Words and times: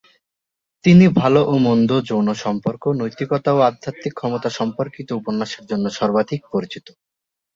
তিনি 0.85 1.05
ভালো 1.15 1.41
ও 1.45 1.63
মন্দ, 1.67 1.89
যৌন 2.09 2.27
সম্পর্ক, 2.43 2.83
নৈতিকতা 2.99 3.49
ও 3.53 3.59
আধ্যাত্মিক 3.61 4.13
ক্ষমতা 4.13 4.49
সম্পর্কিত 4.59 5.07
উপন্যাসের 5.11 5.63
জন্য 5.65 5.85
সর্বাধিক 5.99 6.41
পরিচিত। 6.53 6.87